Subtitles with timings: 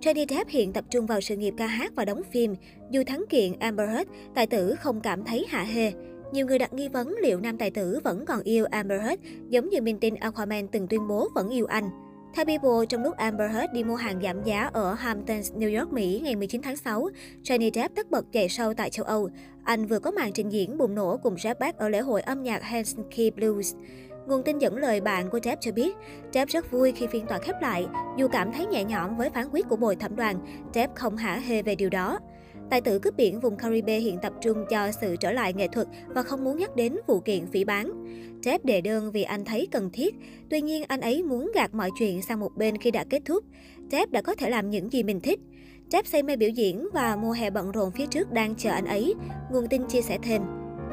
[0.00, 2.54] Johnny Depp hiện tập trung vào sự nghiệp ca hát và đóng phim.
[2.90, 5.92] Dù thắng kiện Amber Heard, tài tử không cảm thấy hạ hê.
[6.32, 9.68] Nhiều người đặt nghi vấn liệu nam tài tử vẫn còn yêu Amber Heard, giống
[9.68, 11.90] như minh tinh Aquaman từng tuyên bố vẫn yêu anh.
[12.34, 15.92] Theo People, trong lúc Amber Heard đi mua hàng giảm giá ở Hamptons, New York,
[15.92, 17.08] Mỹ ngày 19 tháng 6,
[17.42, 19.28] Johnny Depp tất bật chạy sâu tại châu Âu.
[19.64, 22.42] Anh vừa có màn trình diễn bùng nổ cùng Jeff Beck ở lễ hội âm
[22.42, 23.74] nhạc Helsinki Blues.
[24.26, 25.96] Nguồn tin dẫn lời bạn của Depp cho biết,
[26.32, 27.86] Depp rất vui khi phiên tòa khép lại,
[28.18, 30.36] dù cảm thấy nhẹ nhõm với phán quyết của bồi thẩm đoàn,
[30.74, 32.18] Depp không hả hê về điều đó.
[32.70, 35.86] Tài tử cướp biển vùng Caribe hiện tập trung cho sự trở lại nghệ thuật
[36.06, 38.04] và không muốn nhắc đến vụ kiện phỉ bán.
[38.42, 40.14] Jeff đề đơn vì anh thấy cần thiết,
[40.50, 43.44] tuy nhiên anh ấy muốn gạt mọi chuyện sang một bên khi đã kết thúc.
[43.90, 45.40] Jeff đã có thể làm những gì mình thích.
[45.90, 48.86] Jeff say mê biểu diễn và mùa hè bận rộn phía trước đang chờ anh
[48.86, 49.14] ấy.
[49.52, 50.42] Nguồn tin chia sẻ thêm.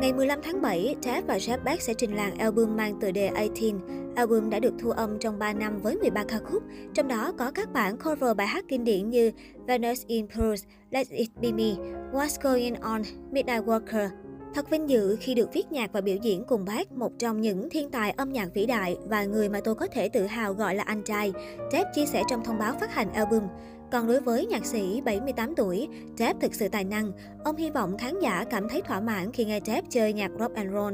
[0.02, 3.30] Ngày 15 tháng 7, Depp và Jeff Beck sẽ trình làng album mang tựa đề
[3.30, 4.14] 18.
[4.16, 7.52] Album đã được thu âm trong 3 năm với 13 ca khúc, trong đó có
[7.52, 9.32] các bản cover bài hát kinh điển như
[9.68, 11.76] Venus in Pearls, Let It Be Me,
[12.14, 14.10] What's Going On, Midnight Walker.
[14.54, 17.70] Thật vinh dự khi được viết nhạc và biểu diễn cùng bác, một trong những
[17.70, 20.76] thiên tài âm nhạc vĩ đại và người mà tôi có thể tự hào gọi
[20.76, 21.34] là anh trai.
[21.72, 23.44] Depp chia sẻ trong thông báo phát hành album.
[23.92, 27.12] Còn đối với nhạc sĩ 78 tuổi, Jeff thực sự tài năng.
[27.44, 30.56] Ông hy vọng khán giả cảm thấy thỏa mãn khi nghe Jeff chơi nhạc rock
[30.56, 30.94] and roll.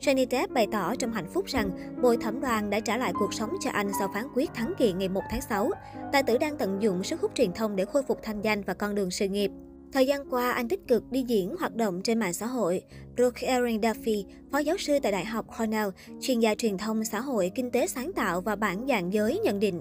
[0.00, 1.70] Johnny Jeff bày tỏ trong hạnh phúc rằng
[2.02, 4.98] bồi thẩm đoàn đã trả lại cuộc sống cho anh sau phán quyết thắng kiện
[4.98, 5.70] ngày 1 tháng 6.
[6.12, 8.74] Tài tử đang tận dụng sức hút truyền thông để khôi phục thanh danh và
[8.74, 9.50] con đường sự nghiệp.
[9.92, 12.82] Thời gian qua, anh tích cực đi diễn hoạt động trên mạng xã hội.
[13.16, 15.88] Brooke Erin Duffy, phó giáo sư tại Đại học Cornell,
[16.20, 19.60] chuyên gia truyền thông xã hội, kinh tế sáng tạo và bản dạng giới nhận
[19.60, 19.80] định.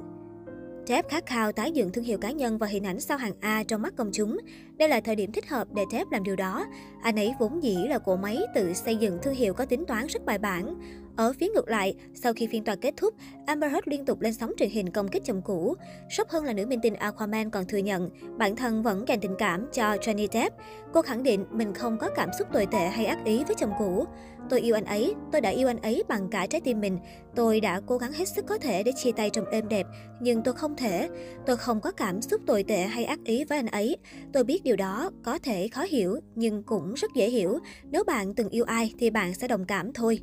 [0.88, 3.64] Thép khát khao tái dựng thương hiệu cá nhân và hình ảnh sao hàng A
[3.68, 4.38] trong mắt công chúng.
[4.78, 6.66] Đây là thời điểm thích hợp để Thép làm điều đó.
[7.02, 10.08] Anh ấy vốn dĩ là cỗ máy tự xây dựng thương hiệu có tính toán
[10.08, 10.76] rất bài bản.
[11.16, 13.14] Ở phía ngược lại, sau khi phiên tòa kết thúc,
[13.46, 15.76] Amber Heard liên tục lên sóng truyền hình công kích chồng cũ.
[16.10, 19.36] Sốc hơn là nữ minh tinh Aquaman còn thừa nhận bản thân vẫn dành tình
[19.40, 20.56] cảm cho Johnny Depp.
[20.94, 23.74] Cô khẳng định mình không có cảm xúc tồi tệ hay ác ý với chồng
[23.80, 24.06] cũ.
[24.50, 27.00] Tôi yêu anh ấy, tôi đã yêu anh ấy bằng cả trái tim mình.
[27.36, 29.88] Tôi đã cố gắng hết sức có thể để chia tay trong êm đẹp,
[30.22, 31.10] nhưng tôi không thể.
[31.46, 33.98] Tôi không có cảm xúc tồi tệ hay ác ý với anh ấy.
[34.34, 37.60] Tôi biết điều đó có thể khó hiểu, nhưng cũng rất dễ hiểu.
[37.92, 40.20] Nếu bạn từng yêu ai thì bạn sẽ đồng cảm thôi.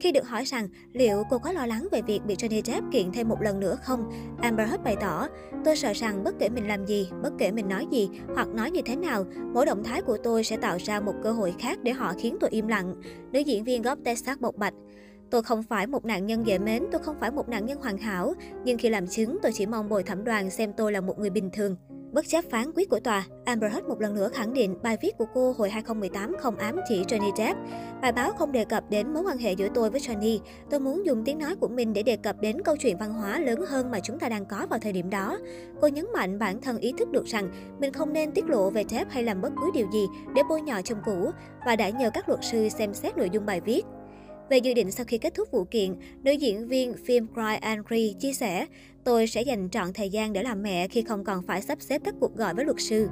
[0.00, 3.12] Khi được hỏi rằng liệu cô có lo lắng về việc bị Johnny Depp kiện
[3.12, 4.10] thêm một lần nữa không,
[4.42, 5.28] Amber Heard bày tỏ,
[5.64, 8.70] tôi sợ rằng bất kể mình làm gì, bất kể mình nói gì hoặc nói
[8.70, 11.78] như thế nào, mỗi động thái của tôi sẽ tạo ra một cơ hội khác
[11.82, 12.94] để họ khiến tôi im lặng.
[13.32, 14.74] Nữ diễn viên gốc Texas bộc bạch.
[15.30, 17.98] Tôi không phải một nạn nhân dễ mến, tôi không phải một nạn nhân hoàn
[17.98, 18.34] hảo,
[18.64, 21.30] nhưng khi làm chứng tôi chỉ mong bồi thẩm đoàn xem tôi là một người
[21.30, 21.76] bình thường.
[22.12, 25.18] Bất chấp phán quyết của tòa, Amber Heard một lần nữa khẳng định bài viết
[25.18, 27.58] của cô hồi 2018 không ám chỉ Johnny Depp.
[28.02, 30.38] Bài báo không đề cập đến mối quan hệ giữa tôi với Johnny.
[30.70, 33.38] Tôi muốn dùng tiếng nói của mình để đề cập đến câu chuyện văn hóa
[33.38, 35.38] lớn hơn mà chúng ta đang có vào thời điểm đó.
[35.80, 38.84] Cô nhấn mạnh bản thân ý thức được rằng mình không nên tiết lộ về
[38.88, 41.30] Depp hay làm bất cứ điều gì để bôi nhọ chồng cũ
[41.66, 43.82] và đã nhờ các luật sư xem xét nội dung bài viết.
[44.50, 48.14] Về dự định sau khi kết thúc vụ kiện, nữ diễn viên phim Cry Angry
[48.20, 48.66] chia sẻ,
[49.04, 52.02] tôi sẽ dành trọn thời gian để làm mẹ khi không còn phải sắp xếp
[52.04, 53.08] các cuộc gọi với luật sư.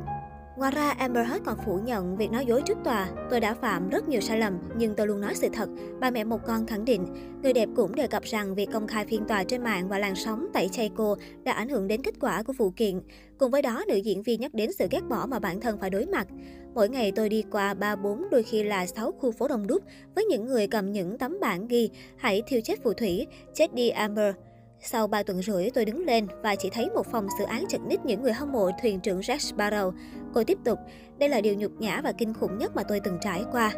[0.59, 3.09] Ngoài ra, Amber Heard còn phủ nhận việc nói dối trước tòa.
[3.31, 5.69] Tôi đã phạm rất nhiều sai lầm, nhưng tôi luôn nói sự thật.
[6.01, 7.07] Bà mẹ một con khẳng định.
[7.43, 10.15] Người đẹp cũng đề cập rằng việc công khai phiên tòa trên mạng và làn
[10.15, 13.01] sóng tẩy chay cô đã ảnh hưởng đến kết quả của vụ kiện.
[13.39, 15.91] Cùng với đó, nữ diễn viên nhắc đến sự ghét bỏ mà bản thân phải
[15.91, 16.27] đối mặt.
[16.75, 19.83] Mỗi ngày tôi đi qua 3, 4, đôi khi là 6 khu phố đông đúc
[20.15, 23.89] với những người cầm những tấm bảng ghi Hãy thiêu chết phù thủy, chết đi
[23.89, 24.35] Amber.
[24.83, 27.81] Sau 3 tuần rưỡi, tôi đứng lên và chỉ thấy một phòng xử án chật
[27.81, 29.93] ních những người hâm mộ thuyền trưởng Jack Sparrow.
[30.35, 30.79] Cô tiếp tục,
[31.19, 33.73] đây là điều nhục nhã và kinh khủng nhất mà tôi từng trải qua.